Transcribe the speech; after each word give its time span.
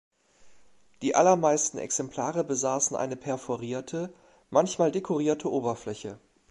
Die 1.03 1.13
allermeisten 1.13 1.77
Exemplare 1.77 2.43
besaßen 2.43 2.97
eine 2.97 3.15
perforierte, 3.15 4.11
manchmal 4.49 4.91
dekorierte 4.91 5.51
Oberfläche. 5.51 6.17